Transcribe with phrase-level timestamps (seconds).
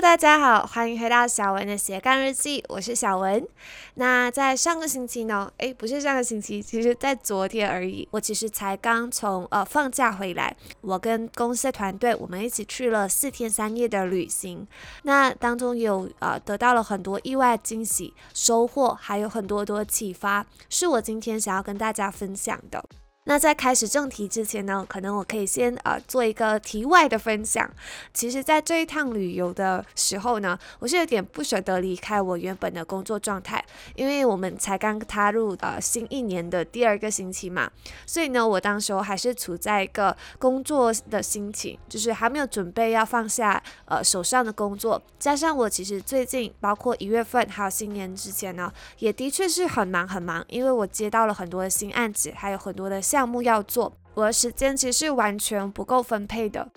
[0.00, 3.48] 大家好，欢迎回到小文的斜杠日记，我是小文。
[3.94, 5.50] 那在上个星期呢？
[5.56, 8.06] 诶，不是上个星期，其实在昨天而已。
[8.10, 14.68] 我其实才刚从呃放假回来，我跟公司团队我们一起去了四天三夜的旅行。
[15.04, 22.84] 那当中有呃得到了很多意外惊喜、收获，还有很多多启发，是我今天想要跟大家分享的。
[23.28, 27.68] 那在开始正题之前呢，可能我可以先呃做一个题外的分享。
[28.14, 33.64] 其实，在这一趟旅游的时候呢，我是有点不舍得离开我原本的工作状态，
[33.96, 37.68] 因为我们才刚踏入呃新一年的第二个星期嘛，
[38.06, 45.02] 所以呢，我当时候还是处在一个工作的心情，就是还没有准备要放下呃手上的工作。
[45.18, 56.68] 加上我其实最近包括一月份还有新年之前呢，也的确是很忙很忙，因为我接到了很多的新案子，还有很多的项目要做，我的时间其实完全不够分配的。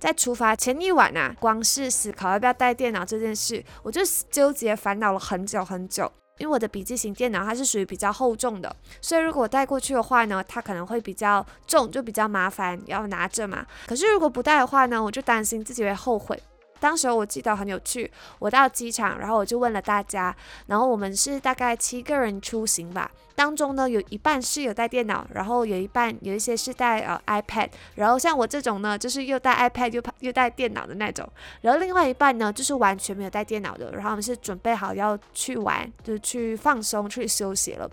[0.00, 6.10] 在出发前一晚啊，光是思考要不要带电脑这件事，我就纠结烦恼了很久很久。
[6.38, 13.64] 因为我的笔记型电脑它是属于比较厚重的，所以如果带过去的话呢，它可能会比较重，就比较麻烦要拿着嘛。
[13.86, 16.36] 可是如果不带的话呢，我就担心自己会后悔。
[16.80, 20.34] 当时我记得很有趣，我到机场，然后我就问了大家，
[20.66, 31.28] 然后我们是大概七个人出行吧，当中呢有一半是有带电脑，然后有一半有一些是带呃 iPad，然后像我这种呢，就是又带 iPad 又又带电脑的那种，
[31.62, 37.90] 然后另外一半呢就是完全没有带电脑的，然后我们是准备好要去玩，就去放松去休息了，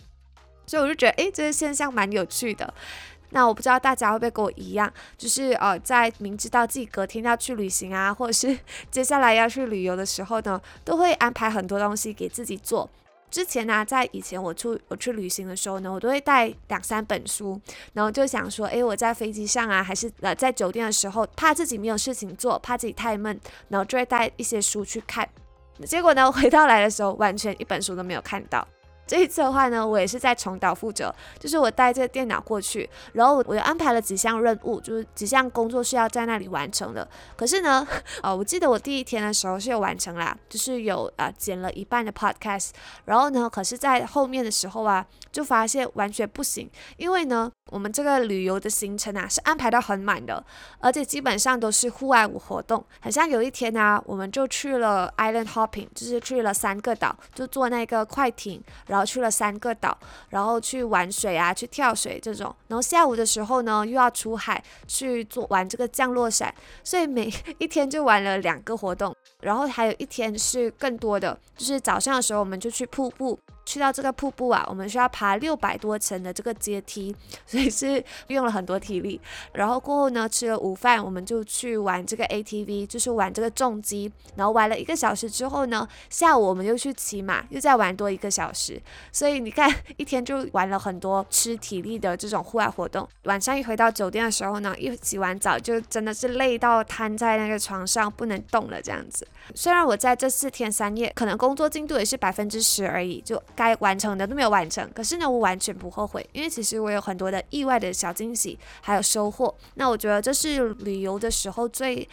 [0.66, 2.74] 所以我就觉得诶，这个现象蛮有趣的。
[3.34, 8.58] 那我不知道大家会不会跟我一样，就是呃，在明知道自己隔天要去旅行啊， 或者是
[8.92, 12.90] 接下来要去旅游的时候呢，都会安排很多东西给自己做。
[13.32, 17.60] 之前呢，在以前我出我去旅行的时候呢，我都会带两三本书，
[17.94, 23.40] 然后就想说，诶，我在飞机上啊，还是呃在酒店的时候，怕自己没有事情做，怕自己太闷，
[23.70, 25.28] 然后就会带一些书去看。
[25.84, 28.68] 结果呢，回到来的时候，完全一本书都没有看到。
[29.06, 37.08] 这一次的话呢，我也是在重蹈覆辙，就是我带这个电脑过去，然后我又安排了几项任务，就是几项工作是要在那里完成的。
[37.36, 37.86] 可是呢，
[38.24, 42.70] 呃，我记得我第一天的时候是有完成啦，就是有呃剪了一半的 podcast，
[43.06, 50.44] 然后呢，可是在后面的时候啊，就发现完全不行，因为呢，我们这个旅游的行程啊是安排到很满的，
[50.80, 58.64] 而且基本上都是户外活动，好像有一天呢，我们就去了 island hopping，就是去了三个岛，就坐那个快艇。
[58.94, 59.98] 然后去了三个岛，
[60.30, 62.56] 然后去玩水啊，去跳水这种。
[62.68, 69.16] 然后下午的时候呢，又要出海去做玩这个降落伞，所以每一天就玩了两个活动。
[69.42, 73.40] 然后还有一天是更多的，就是早上的时候我们就去瀑布。
[73.66, 77.16] 去到这个瀑布啊，我们需要爬六百多层的这个阶梯，
[77.48, 79.20] 所以是用了很多体力。
[79.54, 84.12] 然后过后呢，吃了午饭，我们就去玩这个 ATV，就是玩这个重机。
[84.36, 88.82] 然后玩了一个小时之后呢，下午我们又去骑马，又再玩多一个小时。
[89.12, 93.08] 所以你看，一天就玩了很多吃体力的这种户外活动。
[93.24, 99.26] 晚上一回到酒店的时候呢，一洗完澡就真的是累到瘫在那个床上不能动了这样子。
[99.56, 103.42] 虽然我在这四天三夜，可能工作进度也是百分之十而已，就。
[103.56, 109.54] 该完成的都没有完成，可是呢，我完全不后悔，因为其实我有很多的意外的小惊喜，还有收获。
[109.76, 112.08] 那我觉得这是旅游的时候最。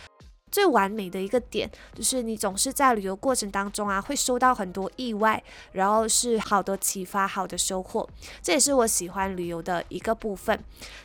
[0.51, 8.09] 最完美的一个点，就是你总是在旅游过程当中啊，会收到很多意外，然后是好的启发、好的收获。
[8.43, 10.59] 这也是我喜欢旅游的一个部分。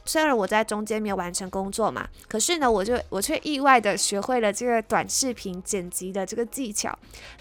[0.04, 6.98] 虽然我在中间没有完成工作嘛，可是呢，我就我却意外的学会了这个短视频剪辑的这个技巧。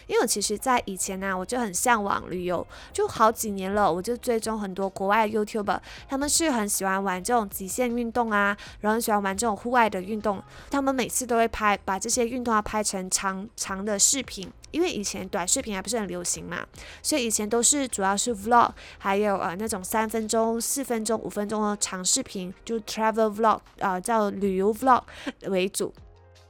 [0.06, 11.93] 因为我其实在以前呢，我就很向往旅游，就好几年了，我就追踪很多国外 YouTuber，他们是很喜欢玩这种极限运动啊，然后喜欢玩这种户外的运动，他们每次都会拍把。
[11.94, 16.66] 把这些运动要拍成长长的视频，因为以前短视频还不是很流行嘛，
[17.00, 18.68] 所以以前都是主要是 vlog，
[18.98, 25.02] 还有呃那种三分钟、四分钟、五分钟的长视频，就 travel vlog，呃叫旅游 vlog
[25.42, 25.94] 为主。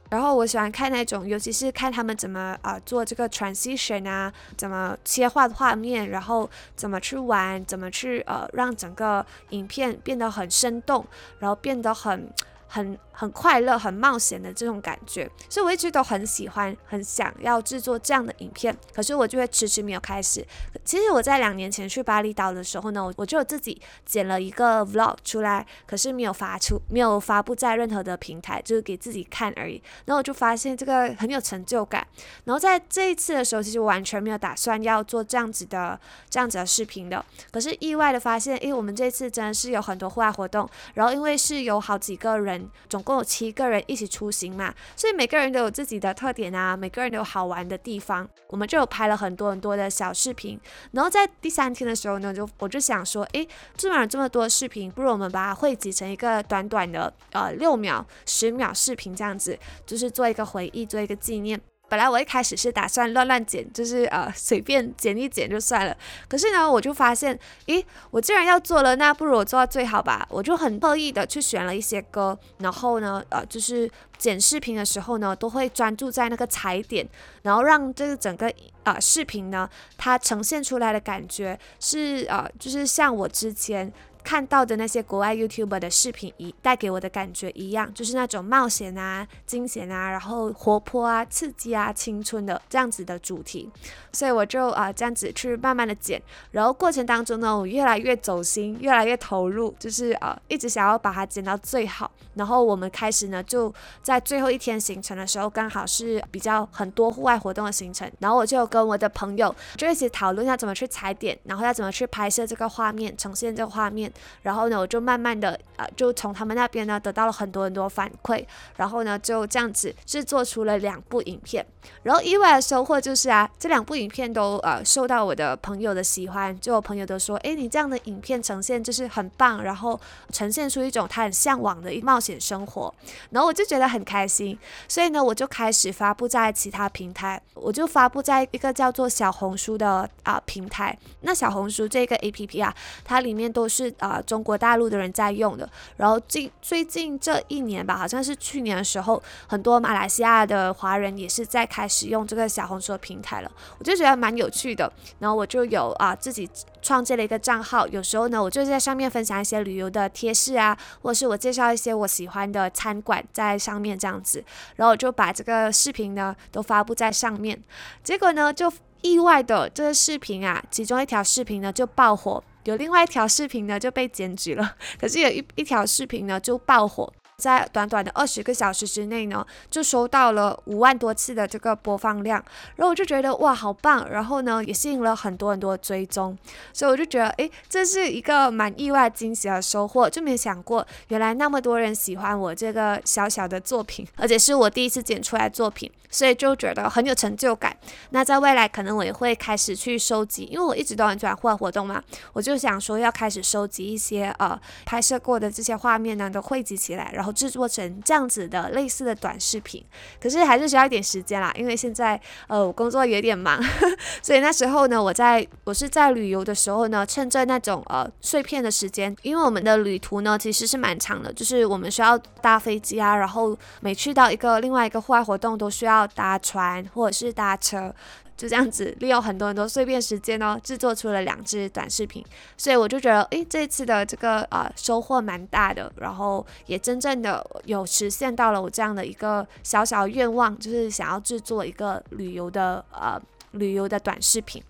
[0.09, 11.05] 然后我喜欢看那种，尤其是看他们怎么啊做这个 transition 啊，怎么切换画面，然后怎么去玩，怎么去呃让整个影片变得很生动，
[11.37, 12.27] 然后变得很。
[12.67, 18.75] 很很快乐、很冒险的这种感觉，所以我一直都很喜欢、很想要制作这样的影片。
[18.93, 20.45] 可是我就会迟迟没有开始。
[20.83, 29.81] 其实我在两年前去巴厘岛的时候呢，我就自己剪了一个 vlog 出来，可是没有发出，没有发布在任何的平台，就是给自己看而已。
[30.05, 32.05] 然后我就发现这个很有成就感。
[32.43, 35.97] 然后在这一次的时候，其实完全没有打算要做这样子的、
[36.29, 37.23] 这样子的视频的。
[37.51, 40.69] 可是意外的发现，诶，我们这次真的是有很多户外活动。
[40.95, 42.69] 然后因为是有好几个人。
[42.89, 50.59] 总共有七个人一起出行嘛，所以每个人都有自己的特点啊，每个人都有好玩的地方，我们就有拍了很多很多的小视频。
[50.91, 53.47] 然后在第三天的时候呢，就我就想说，诶，
[53.77, 61.61] 这么这么多视频，不如我们把它汇集成一个短短的呃六秒、十秒视频这样子，就是做一个回忆，做一个纪念。
[61.87, 65.95] 本来我一开始是打算乱乱剪，就是呃随便剪一剪就算了。
[66.27, 67.37] 可是呢，我就发现，
[67.67, 70.27] 咦，我既然要做了，那不如我做到最好吧。
[70.29, 77.07] 我就很刻意的去选了一些歌，然后呢，呃，就是剪视频的时候呢，都会专注在那个踩点，
[77.43, 78.51] 然后让这个整个
[78.83, 83.93] 呃视频呢，它呈现出来的感觉是呃，就是像我之前。
[84.25, 93.69] 看到的那些国外 YouTuber 的视频一带给我的感觉一样，就是那种冒险啊、惊险啊，然后活泼啊、刺激啊、青春的这样子的主题，
[94.11, 96.19] 所以我就啊这样子去慢慢的剪，
[96.49, 102.11] 然后过程当中呢，我越来越走心，越来越投入，就是啊一直想要把它剪到最好。
[102.33, 114.11] 然后我们开始呢，就在最后一天行程的时候，刚好是比较很多户外活动的行程，然后我就跟我的朋友就一起讨论要怎么去踩点，然后要怎么去拍摄这个画面，呈现这个画面。
[114.41, 118.45] 然后呢，我就慢慢的呃，就从他们那边呢得到了很多很多反馈，
[118.77, 121.65] 然后呢就这样子制作出了两部影片。
[122.03, 129.99] 然后意外的收获就是啊，这两部影片都呃受到我的朋友的喜欢，就我朋友都说，哎，你这样的影片呈现就是很棒，然后
[130.31, 132.93] 呈现出一种他很向往的一冒险生活。
[133.29, 134.57] 然后我就觉得很开心，
[134.87, 140.97] 所以呢，我就开始发布在其他平台，我就发布在一个叫做小红书的啊平台。
[141.21, 142.73] 那小红书这个 A P P 啊，
[143.03, 145.69] 它里面都是啊中国大陆的人在用的。
[145.97, 153.51] 然后近最近这一年吧，好像是去年的时候，很多马来西亚的华人也是在开始用这个小红书的平台了。
[153.79, 156.49] 我就觉得蛮有趣的，然后我就有啊自己
[156.81, 164.43] 创建了一个账号，有时候呢，我就在上面分享一些旅游的贴士啊，或是我介绍一些我喜欢的餐馆在上面这样子，
[164.75, 167.59] 然后我就把这个视频呢都发布在上面，
[168.03, 168.71] 结果呢就
[169.05, 172.43] 意外的这个视频啊，其中一条视频呢就爆火。
[172.63, 182.43] 有另外一条视频呢就被剪辑了，可是有一一条视频呢就爆火，在短短的二十个小时之内呢就收到了五万多次的这个播放量，
[182.77, 186.37] 然后我就觉得哇好棒，然后呢也吸引了很多很多追踪，
[186.71, 195.91] 所以我就觉得诶，这是一个蛮意外惊喜的收获，就没想过原来那么多人喜欢我这个小小的作品，而且是我第一次剪出来作品。
[196.11, 197.75] 所以就觉得很有成就感。
[198.11, 202.01] 那在未来可能我也会开始去收集，因为我一直都很喜欢户外活动嘛，
[202.31, 209.83] 我就想说要开始收集一些呃拍摄过的这些画面呢，都汇集起来，然后然后制作成这样子的类似的短视频。
[210.21, 213.59] 可是还是需要一点时间啦，因为现在呃我工作有点忙，
[214.21, 226.05] 所以那时候呢，我在我是在旅游的时候呢，趁着那种呃碎片的时间，因为我们的旅途呢其实是蛮长的，就是我们需要搭飞机啊，然后每去到一个另外一个户外活动都需要。
[226.15, 227.93] 搭船或者是搭车，
[228.37, 232.23] 就这样子利用很多很多碎片时间哦，制作出了两支短视频。
[232.57, 243.21] 所以我就觉得，诶，这次的这个呃收获蛮大的，然后也真正的有实现到了我这样的一个小小愿望，就是想要制作一个旅游的呃
[243.51, 244.61] 旅游的短视频。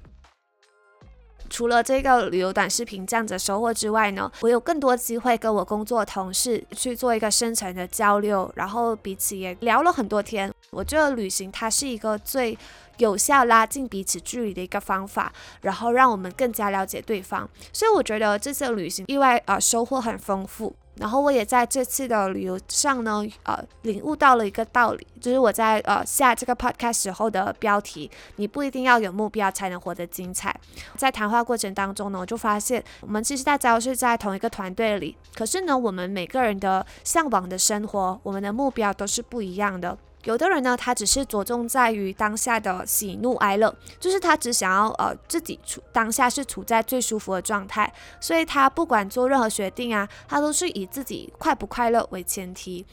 [1.50, 10.52] 除了这个旅游短视频这样子收获之外呢，我有更多机会跟我工作同事去做一个深层的交流，然后彼此也聊了很多天。
[10.72, 12.58] 我觉得旅行它是一个最
[12.98, 17.50] 有效拉近彼此距离的一个方法，然后让我们更加了解对方。
[17.72, 20.76] 所以我觉得这次旅行意外啊收获很丰富。
[20.98, 30.56] 然后我也在这次的旅游上呢，呃，领悟到了一个道理，就是我在呃下这个 podcast 时候的标题，你不一定要有目标才能活得精彩。
[30.98, 39.98] 在谈话过程当中呢，我就发现，我们其实大家都是在同一个团队里，可是呢，我们每个人的向往的生活，我们的目标都是不一样的。
[40.26, 52.86] 有的人呢，他只是着重在于当下的喜怒哀乐，就是他只想要呃自己处当下是处在最舒服的状态，所以他不管做任何决定啊，他都是以自己快不快乐为前提。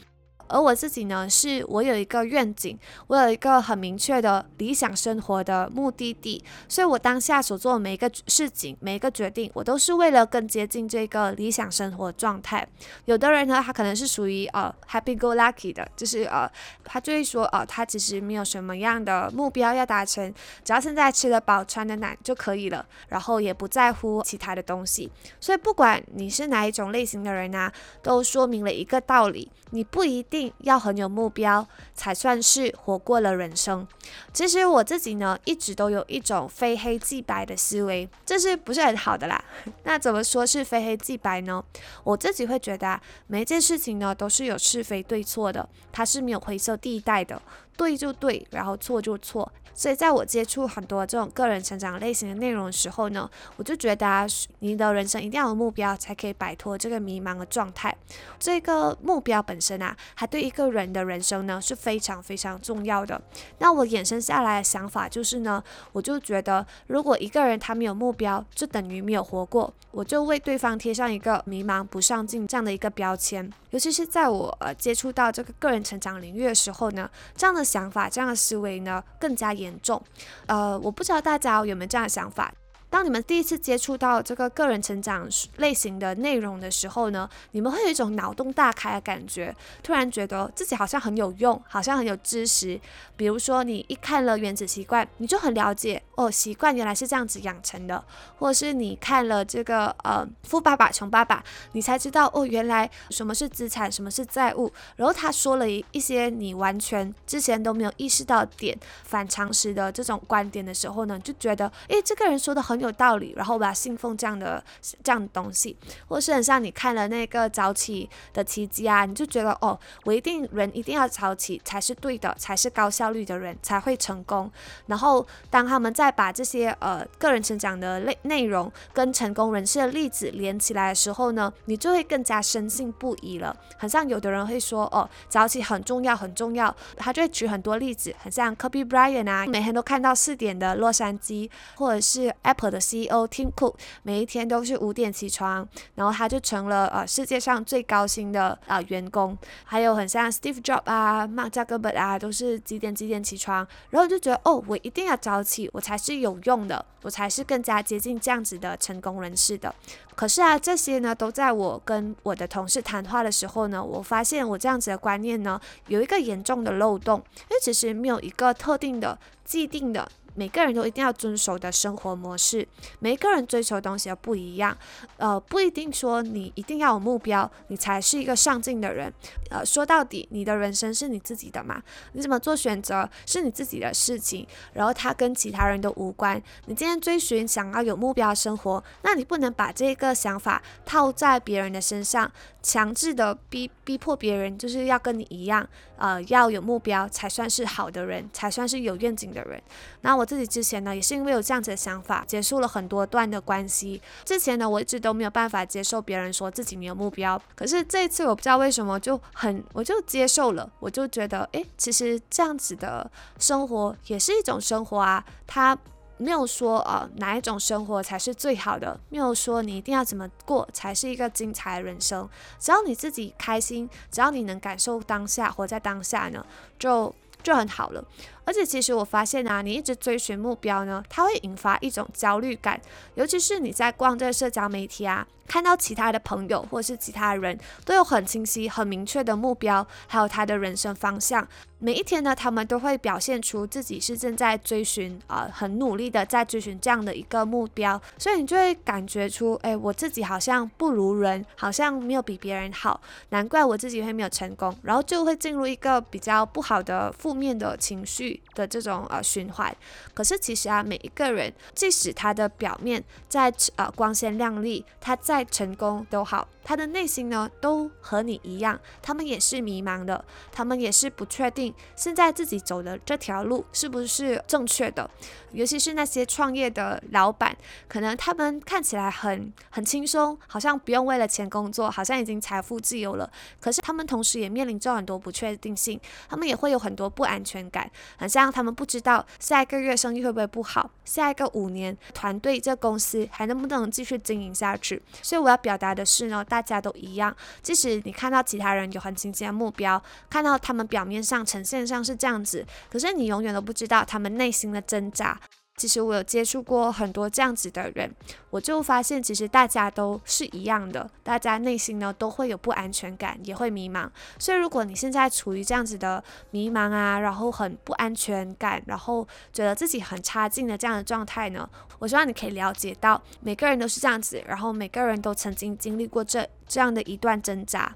[0.47, 12.67] 而我自己呢，是我有一个愿景，我有一个很明确的理想生活的目的地，所以我当下所做的每一个事情、每一个决定，我都是为了更接近这个理想生活状态。
[13.05, 16.49] 有的人呢，他可能是属于呃 happy go lucky 的，就是呃，
[16.83, 20.33] 他就会说，呃，他其实没有什么样的目标要达成，
[20.63, 25.11] 只要现在吃得饱、穿得暖就可以了，然后也不在乎其他的东西。
[25.39, 27.71] 所以不管你是哪一种类型的人啊，
[28.01, 30.51] 都说明了一个道理，你不一定。
[30.59, 33.87] 要很有目标，才算是活过了人生。
[34.33, 39.43] 其实我自己呢，一直都有一种非黑即白的思维，这是不是很好的啦？
[39.83, 41.63] 那怎么说是非黑即白呢？
[42.03, 47.39] 我自己会觉得，每一件事情呢，都是有是非对错的，它是没有灰色地带的，
[47.75, 49.51] 对就对，然后错就错。
[49.75, 54.27] 所以，在我接触很多这种个人成长类型的内容的时候呢，我就觉得
[54.59, 57.95] 你的人生一定要有目标，才可以摆脱这个迷茫的状态。
[58.37, 63.19] 这个目标本身啊，还对一个人的人生呢是非常非常重要的。
[63.57, 73.51] 那我衍生下来的想法就是呢，我就觉得，如果一个人他没有目标，就等于没有活过，我就为对方贴上一个迷茫、不上进这样的一个标签。
[73.73, 79.99] 尤其是在我呃接触到这个个人成长领域的时候呢，这样的想法、这样的思维呢更加严重。
[80.45, 82.53] 呃，我不知道大家有没有这样的想法。
[82.93, 92.79] 当你们第一次接触到这个个人成长类型的内容的时候呢，你们会有一种脑洞大开的感觉，突然觉得自己好像很有用，好像很有知识。
[93.17, 97.99] 比如说，你一看了《原子习惯》，你就很了解哦，习惯原来是这样子养成的；
[98.37, 101.37] 或是你看了这个呃《富爸爸穷爸爸》，
[101.71, 104.71] 你才知道哦，原来什么是资产，什么是债务。
[104.97, 112.82] 然后他说了一一些你完全之前都没有意识到点反常识的这种观点的时候呢，就觉得诶，这个人说的很。
[112.85, 114.63] 有道理，然后我要信奉这样的
[115.03, 124.51] 这样的东西，或是很像你看了那个早起的奇迹啊，你就觉得哦，我一定人一定要早起才是对的，才是高效率的人才会成功。
[124.87, 133.55] 然后当他们再把这些呃个人成长的内内容跟成功人士的例子连起来的时候呢，你就会更加深信不疑了。
[133.77, 142.72] 很像有的人会说哦，早起很重要很重要，他就会举很多例子，很像 Kobe Bryant 啊，每天都看到四点的洛杉矶，或者是 Apple。
[142.73, 149.37] 的 CEO Tim Cook 每一天都是五点起床，然后他就成了呃世界上最高薪的啊员工。
[149.63, 159.73] 还有很像 Steve Jobs 啊、Mark Zuckerberg 啊，都是几点几点起床，然后就觉得哦，我一定要早起，我才是有用的，我才是更加接近这样子的成功人士的。
[160.15, 170.09] 可是啊，这些呢都在我跟我的同事谈话的时候呢，我发现我这样子的观念呢有一个严重的漏洞，因为其实没有一个特定的既定的。
[170.35, 172.67] 每个人都一定要遵守的生活模式，
[172.99, 174.77] 每个人追求的东西都不一样，
[175.17, 179.13] 呃，不一定说你一定要有目标，你才是一个上进的人。
[179.49, 181.81] 呃，说到底，你的人生是你自己的嘛，
[182.13, 186.41] 你怎么做选择是你自己的事情，然后它跟其他人都无关。
[186.65, 192.31] 你今天追寻想要有目标生活，那你不能把这个想法套在别人的身上。
[192.63, 195.67] 强制的逼逼迫别人，就是要跟你一样，
[196.03, 199.63] 呃，要有目标才算是好的人，才算是有愿景的人。
[200.01, 204.01] 那我自己之前呢，也是因为有这样子的想法，结束了很多段的关系。
[204.25, 215.77] 之前呢，我一直都没有办法接受别人说自己没有目标，可是这一次我不知道为什么就很，我就接受了，我就觉得，诶，其实这样子的生活也是一种生活啊，它。
[216.23, 222.27] 没有说呃哪一种生活才是最好的，没有说你一定要怎么过才是一个精彩的人生。
[222.59, 226.45] 只要你自己开心，只要你能感受当下，活在当下呢，
[226.79, 227.13] 就
[227.43, 228.03] 就很好了。
[228.45, 232.79] 而且其实我发现啊，你一直追寻目标呢，它会引发一种焦虑感，
[233.15, 235.27] 尤其是你在逛这个社交媒体啊。
[235.45, 241.45] 看到其他的朋友或是其他人都有很清晰、很明确的目标，还有他的人生方向。
[241.79, 248.01] 每一天呢，他们都会表现出自己是正在追寻，呃，很努力的在追寻这样的一个目标。
[248.17, 254.73] 所以你就会感觉出，哎，我自己好像不如人，好像没有比别人好，难怪我自己会没有成功。
[254.81, 259.75] 然后就会进入一个比较不好的负面的情绪的这种呃循环。
[260.13, 275.09] 可是其实啊，每一个人，即使他的表面在呃光鲜亮丽，他再成功都好，他的内心呢都和你一样，他们也是迷茫的，他们也是不确定现在自己走的这条路是不是正确的。
[275.51, 277.55] 尤其是那些创业的老板，
[277.87, 283.31] 可能他们看起来很很轻松，好像不用为了钱工作，好像已经财富自由了。
[283.59, 287.89] 可是他们同时也面临着很多不确定性，他们也会有很多不安全感，
[288.23, 295.01] 好像他们不知道下一个月生意会不会不好，下一个五年团队这公司还能不能继续经营下去。
[295.21, 297.35] 所以我要表达的是呢，大家都一样。
[297.61, 305.37] 即使你看到其他人有很清晰的目标，看到他们表面上呈现上是这样子，可是你永远都不知道他们内心的挣扎。
[305.75, 308.09] 其实我有接触过很多这样子的人，
[308.51, 314.07] 我就发现其实大家都是一样的，大家内心呢都会有不安全感，也会迷茫。
[314.37, 321.67] 所以如果你现在处于这样子的迷茫啊，然后很不安全感，然后觉得自己很差劲的这样的状态呢，
[321.99, 327.93] 我希望你可以了解到，每个人都是这样子，然后每个人都曾经经历过这这样的一段挣扎。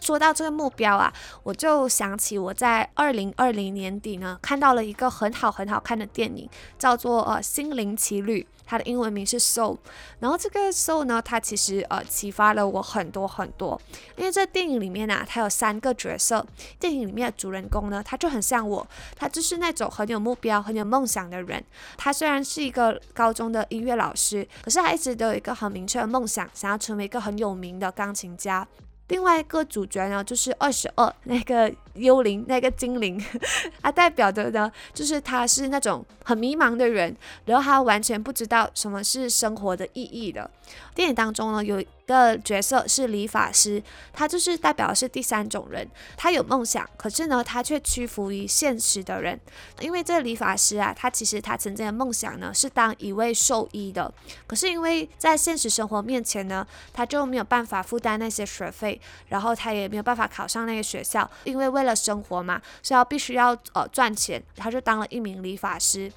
[0.00, 1.12] 说到这个目标啊，
[1.42, 9.76] 我就想起我在二零二零年底呢，看到了一个很好很好看的电影，叫做呃《心灵奇旅》，它的英文名是 Soul。
[10.20, 13.80] 然后这个 Soul 呢，它其实呃启发了我很多很多，
[14.16, 16.46] 因为这电影里面呢，它有三个角色，
[16.78, 18.86] 电影里面的主人公呢，他就很像我，
[19.16, 21.62] 他就是那种很有目标、很有梦想的人。
[21.96, 28.66] 他虽然是一个高中的音乐老师，可是他一直都有一个很明确的梦想，想要成为一个很有名的钢琴家。
[29.08, 33.22] 另外一个主角呢，就是二十二那个幽灵，那个精灵，
[33.82, 37.14] 它代表的呢，就是他是那种很迷茫的人，
[37.44, 40.50] 然后他完全不知道什么是生活的意义的。
[40.94, 41.82] 电影当中呢，有。
[42.08, 43.82] 一个角色是理发师，
[44.14, 45.86] 他就是代表的是第三种人，
[46.16, 49.38] 他有梦想，可是呢，他却屈服于现实的人。
[49.80, 54.10] 因为这个理发师啊，他其实他曾经的梦想呢是当一位兽医的，
[54.46, 66.12] 可是因为在现实生活面前呢，他就没有办法负担那些学费，然后他也没有办法考上那个学校，因为为了的生活嘛，所以要必须要呃赚钱，他就当了一名理发师。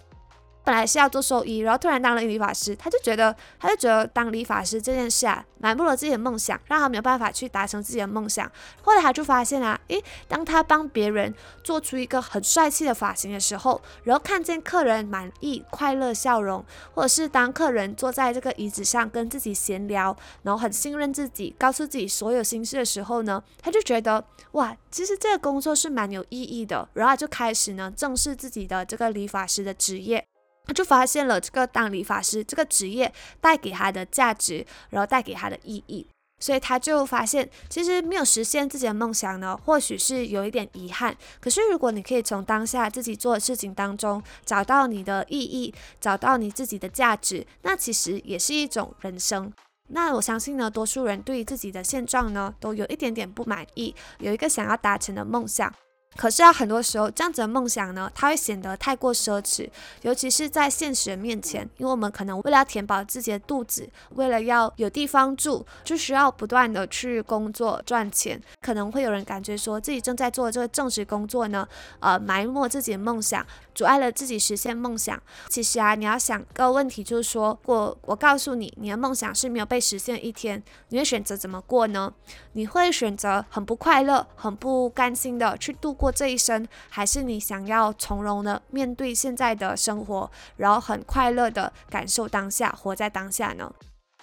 [0.71, 8.49] 本来是要做兽医，然后突然当了理发师，他就觉得，他就觉得当理发师这件事啊，埋没了自己的梦想，让他没有办法去达成自己的梦想。
[8.81, 16.63] 后来他就发现啊，诶，当他帮别人做出一个很帅气的发型的时候，然后看见客人满意、快乐笑容，
[16.93, 24.23] 或者是当客人坐在这个椅子上跟自己闲聊，然后很信任自己，告诉自己所有心事的时候呢，他就觉得
[24.53, 30.25] 哇，其实这个工作是蛮有意义的，然后就开始呢，正视自己的这个理发师的职业。
[30.65, 36.05] 他就发现了这个当理发师这个职业带给他的价值，然后带给他的意义，
[36.39, 41.15] 所以他就发现，其实没有实现自己的梦想呢，或许是有一点遗憾。
[41.39, 49.51] 可是如果你可以从当下自己做的事情当中找到你的意义，找到你自己的价值，那其实也是一种人生。
[49.89, 55.73] 那我相信呢，多数人对于自己的现状呢，都有一点点不满意，有一个想要达成的梦想。
[56.17, 59.67] 可是啊，很多时候这样子的梦想呢，它会显得太过奢侈，
[60.01, 68.39] 尤其是在现实面前，因为我们可能为了要填饱自己的肚子，为了要有地方住，就需要不断的去工作赚钱。
[68.61, 71.67] 可能会有人感觉说自己正在做这个正职工作呢，
[71.99, 73.43] 呃，埋没自己的梦想，
[73.73, 75.19] 阻碍了自己实现梦想。
[75.47, 82.13] 其实啊，你要想个问题，就是说，我我告诉你，你的梦想是没有被实现一天，你会选择怎么过呢？
[82.53, 93.71] 你会选择很不快乐、很不甘心的去度过这一生，还是你想要从容的面对现在的生活，然后很快乐的感受当下，活在当下呢？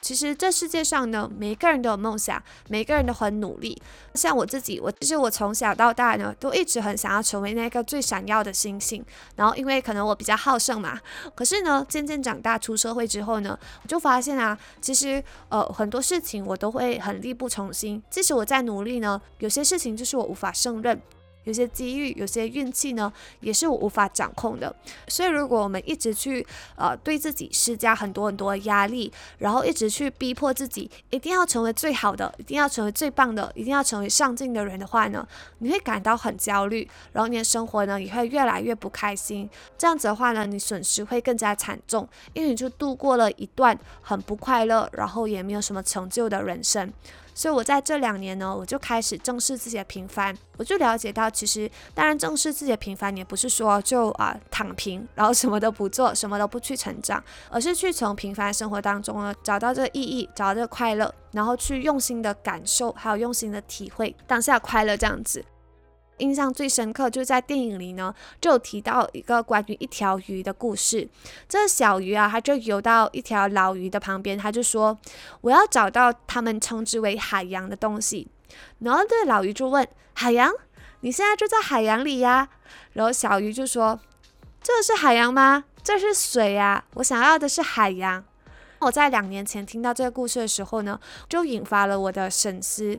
[0.01, 3.81] 其实这世界上呢，每个人都有梦想，每个人都很努力。
[4.15, 9.05] 像我自己，我其实我从小到大呢，都一直很想要成为那个最闪耀的星星。
[9.37, 10.99] 然后因为可能我比较好胜嘛，
[11.35, 18.03] 可是呢，渐渐长大出社会之后呢，我就发现啊，其实呃很多事情我都会很力不从心。
[18.09, 21.01] 即使我在努力呢，有些事情就是我无法胜任。
[21.49, 24.75] 有些机遇，有些运气呢，也是我无法掌控的。
[25.09, 35.27] 所以，如果我们一直去呃对自己施加很多很多压力，然后一直去逼迫自己一定要成为最好的，一定要成为最棒的，一定要成为上进的人的话呢，
[35.61, 39.49] 你会感到很焦虑，然后你的生活呢也会越来越不开心。
[39.79, 46.93] 这样子的话呢，你损失会更加惨重，因为你就度过了一段很不快乐，然后也没有什么成就的人生。
[47.39, 50.37] 所以，我在这两年呢，我就开始正视自己的平凡。
[50.57, 65.45] 我就了解到，其实当然正视自己的平凡，也不是说就啊躺平，然后什么都不做，什么都不去成长，而是去从平凡生活当中呢，找到这个意义，找到这个快乐，然后去用心的感受，还有用心的体会当下快乐这样子。
[66.19, 71.09] 印象最深刻就是在电影里呢，就有提到一个关于一条鱼的故事。
[71.49, 74.99] 这小鱼啊，它就游到一条老鱼的旁边，他就说
[75.43, 78.29] ：“我要找到他们称之为海洋的东西。”
[78.81, 80.53] 然后这老鱼就问：“海洋？
[81.01, 82.49] 你现在就在海洋里呀？”
[82.95, 84.01] 然后小鱼就说
[84.63, 85.65] ：“这是海洋吗？
[85.83, 86.85] 这是水呀！
[86.95, 88.25] 我想要的是海洋。”
[88.81, 92.99] 我在两年前听到这个故事的时候呢，就引发了我的深思。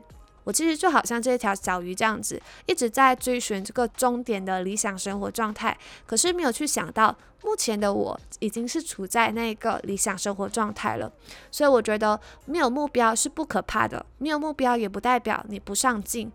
[0.50, 11.12] 我其实就好像这一条小鱼这样子，一直在追寻这个终点的理想生活状态，可是没有去想到，目前的我已经是处在那个理想生活状态了。
[11.52, 16.32] 所以我觉得没有目标是不可怕的，没有目标也不代表你不上进。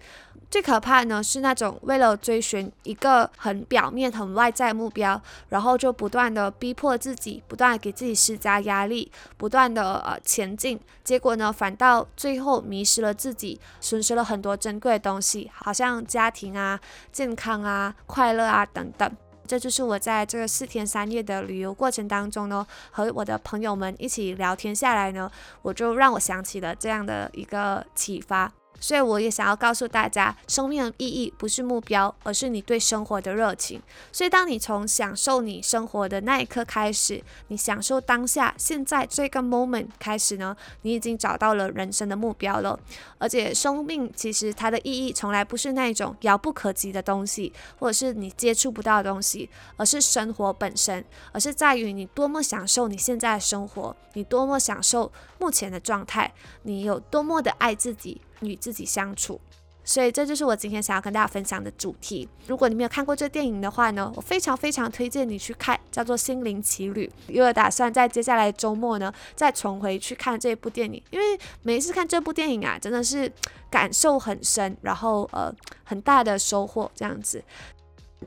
[0.50, 16.80] 最可怕呢是那种为了追寻一个很表面、很外在目标，然后就不断的逼迫自己，不断给自己施加压力，不断的呃前进，结果呢反倒最后迷失了自己，损失了很多珍贵的东西，好像家庭啊、
[17.12, 19.12] 健康啊、快乐啊等等。
[19.48, 25.30] 这就是我在这个四天三夜的旅游过程当中呢，和我的朋友们一起聊天下来呢，
[25.62, 28.52] 我就让我想起了这样的一个启发。
[28.80, 33.82] 所以我也想要告诉大家，生命的意义不是目标，而是你对生活的热情。
[34.12, 42.80] 所以，当你从享受你生活的那一刻开始，你享受当下现在这个 moment 开始呢，你已经找到了人生的目标了。
[43.18, 56.34] 而且，生命其实它的意义从来不是那种遥不可及的东西，或者是你接触不到的东西，而是生活本身，而是在于你多么享受你现在的生活，你多么享受目前的状态，
[56.64, 58.22] 你有多么的爱自己。
[58.42, 59.40] 与自己相处，
[59.84, 62.28] 所以这就是我今天想要跟大家分享的主题。
[62.48, 67.08] 如果你没有看过这电影的话呢，我非常非常推荐你去看，叫做《心灵奇旅》。
[67.32, 73.32] 因为打算在接下来周末呢，再重回去看这部电影，因为每一次看这部电影啊，真的是
[73.70, 77.44] 感受很深，然后呃很大的收获这样子。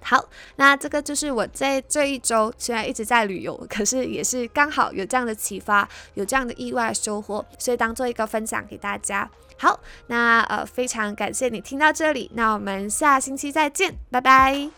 [0.00, 0.24] 好，
[0.56, 9.28] 那这个就是我在这一周虽然一直在旅游，可是也是刚好有这样的启发，有这样的意外收获，所以当做一个分享给大家。
[9.58, 14.70] 好那呃非常感谢你听到这里那我们下星期再见拜拜。